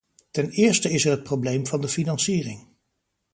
[0.31, 2.67] Ten eerste is er het probleem van de financiering.